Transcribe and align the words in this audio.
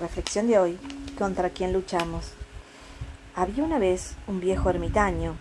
Reflexión 0.00 0.46
de 0.46 0.58
hoy, 0.58 0.78
¿contra 1.18 1.50
quién 1.50 1.72
luchamos? 1.72 2.32
Había 3.34 3.64
una 3.64 3.78
vez 3.78 4.12
un 4.26 4.40
viejo 4.40 4.68
ermitaño, 4.68 5.36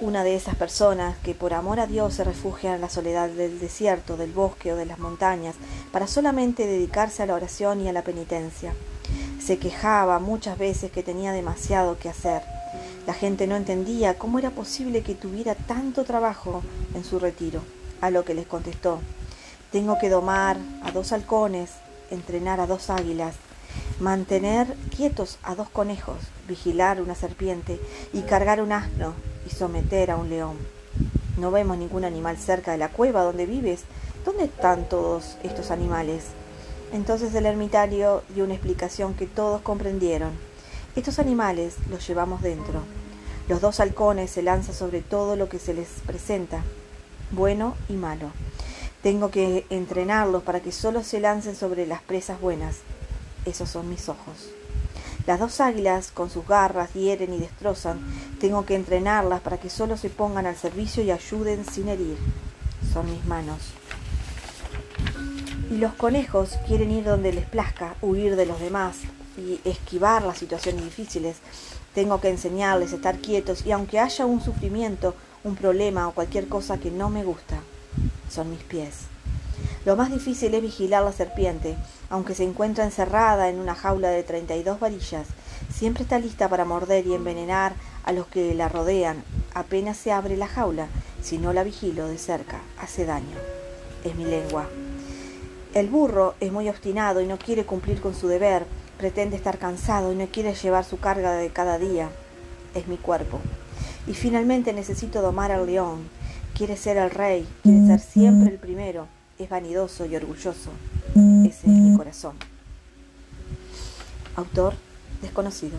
una 0.00 0.24
de 0.24 0.34
esas 0.36 0.54
personas 0.54 1.18
que 1.18 1.34
por 1.34 1.52
amor 1.52 1.80
a 1.80 1.86
Dios 1.86 2.14
se 2.14 2.24
refugian 2.24 2.76
en 2.76 2.80
la 2.80 2.88
soledad 2.88 3.28
del 3.28 3.60
desierto, 3.60 4.16
del 4.16 4.32
bosque 4.32 4.72
o 4.72 4.76
de 4.76 4.86
las 4.86 4.98
montañas, 4.98 5.54
para 5.92 6.06
solamente 6.06 6.66
dedicarse 6.66 7.22
a 7.22 7.26
la 7.26 7.34
oración 7.34 7.80
y 7.80 7.88
a 7.88 7.92
la 7.92 8.02
penitencia. 8.02 8.72
Se 9.40 9.58
quejaba 9.58 10.18
muchas 10.18 10.56
veces 10.56 10.90
que 10.90 11.02
tenía 11.02 11.32
demasiado 11.32 11.98
que 11.98 12.08
hacer. 12.08 12.42
La 13.06 13.14
gente 13.14 13.46
no 13.46 13.56
entendía 13.56 14.18
cómo 14.18 14.38
era 14.38 14.50
posible 14.50 15.02
que 15.02 15.14
tuviera 15.14 15.54
tanto 15.54 16.04
trabajo 16.04 16.62
en 16.94 17.04
su 17.04 17.18
retiro, 17.18 17.60
a 18.00 18.10
lo 18.10 18.24
que 18.24 18.34
les 18.34 18.46
contestó, 18.46 19.00
tengo 19.70 19.98
que 19.98 20.08
domar 20.08 20.56
a 20.82 20.92
dos 20.92 21.12
halcones, 21.12 21.72
entrenar 22.10 22.58
a 22.58 22.66
dos 22.66 22.88
águilas, 22.88 23.34
mantener 24.00 24.76
quietos 24.96 25.38
a 25.42 25.54
dos 25.54 25.68
conejos, 25.68 26.18
vigilar 26.46 27.02
una 27.02 27.14
serpiente 27.14 27.80
y 28.12 28.22
cargar 28.22 28.62
un 28.62 28.72
asno 28.72 29.14
y 29.46 29.50
someter 29.50 30.10
a 30.10 30.16
un 30.16 30.28
león. 30.28 30.56
No 31.36 31.50
vemos 31.50 31.78
ningún 31.78 32.04
animal 32.04 32.36
cerca 32.38 32.72
de 32.72 32.78
la 32.78 32.90
cueva 32.90 33.22
donde 33.22 33.46
vives. 33.46 33.82
¿Dónde 34.24 34.44
están 34.44 34.88
todos 34.88 35.36
estos 35.42 35.70
animales? 35.70 36.24
Entonces 36.92 37.34
el 37.34 37.46
ermitario 37.46 38.22
dio 38.34 38.44
una 38.44 38.54
explicación 38.54 39.14
que 39.14 39.26
todos 39.26 39.62
comprendieron. 39.62 40.30
Estos 40.96 41.18
animales 41.18 41.74
los 41.90 42.06
llevamos 42.06 42.42
dentro. 42.42 42.82
Los 43.48 43.60
dos 43.60 43.80
halcones 43.80 44.30
se 44.30 44.42
lanzan 44.42 44.74
sobre 44.74 45.00
todo 45.00 45.36
lo 45.36 45.48
que 45.48 45.58
se 45.58 45.74
les 45.74 45.88
presenta, 46.06 46.62
bueno 47.30 47.74
y 47.88 47.94
malo. 47.94 48.30
Tengo 49.02 49.30
que 49.30 49.66
entrenarlos 49.70 50.42
para 50.42 50.60
que 50.60 50.72
solo 50.72 51.02
se 51.02 51.20
lancen 51.20 51.54
sobre 51.54 51.86
las 51.86 52.02
presas 52.02 52.40
buenas 52.40 52.76
esos 53.48 53.68
son 53.68 53.88
mis 53.88 54.08
ojos. 54.08 54.48
Las 55.26 55.40
dos 55.40 55.60
águilas, 55.60 56.10
con 56.10 56.30
sus 56.30 56.46
garras, 56.46 56.94
hieren 56.94 57.34
y 57.34 57.38
destrozan. 57.38 58.00
Tengo 58.40 58.64
que 58.64 58.74
entrenarlas 58.74 59.42
para 59.42 59.58
que 59.58 59.68
solo 59.68 59.96
se 59.96 60.08
pongan 60.08 60.46
al 60.46 60.56
servicio 60.56 61.02
y 61.02 61.10
ayuden 61.10 61.66
sin 61.66 61.88
herir. 61.88 62.16
Son 62.92 63.10
mis 63.10 63.24
manos. 63.26 63.58
Y 65.70 65.76
los 65.76 65.92
conejos 65.92 66.56
quieren 66.66 66.90
ir 66.90 67.04
donde 67.04 67.34
les 67.34 67.44
plazca, 67.44 67.94
huir 68.00 68.36
de 68.36 68.46
los 68.46 68.58
demás 68.58 68.96
y 69.36 69.60
esquivar 69.68 70.22
las 70.22 70.38
situaciones 70.38 70.84
difíciles. 70.84 71.36
Tengo 71.94 72.22
que 72.22 72.30
enseñarles 72.30 72.92
a 72.92 72.96
estar 72.96 73.18
quietos 73.18 73.66
y 73.66 73.72
aunque 73.72 73.98
haya 73.98 74.24
un 74.24 74.40
sufrimiento, 74.40 75.14
un 75.44 75.56
problema 75.56 76.08
o 76.08 76.12
cualquier 76.12 76.48
cosa 76.48 76.78
que 76.78 76.90
no 76.90 77.10
me 77.10 77.22
gusta, 77.22 77.60
son 78.30 78.50
mis 78.50 78.62
pies. 78.62 79.08
Lo 79.88 79.96
más 79.96 80.10
difícil 80.10 80.52
es 80.52 80.60
vigilar 80.60 81.02
la 81.02 81.12
serpiente, 81.12 81.74
aunque 82.10 82.34
se 82.34 82.44
encuentra 82.44 82.84
encerrada 82.84 83.48
en 83.48 83.58
una 83.58 83.74
jaula 83.74 84.10
de 84.10 84.22
treinta 84.22 84.54
y 84.54 84.62
dos 84.62 84.78
varillas, 84.78 85.26
siempre 85.72 86.02
está 86.02 86.18
lista 86.18 86.46
para 86.46 86.66
morder 86.66 87.06
y 87.06 87.14
envenenar 87.14 87.72
a 88.04 88.12
los 88.12 88.26
que 88.26 88.54
la 88.54 88.68
rodean. 88.68 89.24
Apenas 89.54 89.96
se 89.96 90.12
abre 90.12 90.36
la 90.36 90.46
jaula, 90.46 90.88
si 91.22 91.38
no 91.38 91.54
la 91.54 91.64
vigilo 91.64 92.06
de 92.06 92.18
cerca, 92.18 92.60
hace 92.78 93.06
daño. 93.06 93.38
Es 94.04 94.14
mi 94.14 94.26
lengua. 94.26 94.68
El 95.72 95.88
burro 95.88 96.34
es 96.38 96.52
muy 96.52 96.68
obstinado 96.68 97.22
y 97.22 97.26
no 97.26 97.38
quiere 97.38 97.64
cumplir 97.64 98.02
con 98.02 98.14
su 98.14 98.28
deber, 98.28 98.66
pretende 98.98 99.36
estar 99.36 99.56
cansado 99.56 100.12
y 100.12 100.16
no 100.16 100.26
quiere 100.26 100.52
llevar 100.52 100.84
su 100.84 101.00
carga 101.00 101.32
de 101.32 101.48
cada 101.48 101.78
día. 101.78 102.10
Es 102.74 102.88
mi 102.88 102.98
cuerpo. 102.98 103.40
Y 104.06 104.12
finalmente 104.12 104.74
necesito 104.74 105.22
domar 105.22 105.50
al 105.50 105.64
león. 105.64 106.10
Quiere 106.54 106.76
ser 106.76 106.98
el 106.98 107.08
rey, 107.08 107.48
quiere 107.62 107.86
ser 107.86 108.00
siempre 108.00 108.50
el 108.50 108.58
primero 108.58 109.08
es 109.38 109.48
vanidoso 109.48 110.06
y 110.06 110.16
orgulloso. 110.16 110.70
Ese 111.14 111.48
es 111.48 111.66
mi 111.66 111.96
corazón. 111.96 112.34
Autor 114.36 114.74
desconocido. 115.22 115.78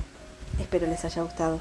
Espero 0.60 0.88
les 0.88 1.04
haya 1.06 1.22
gustado. 1.24 1.60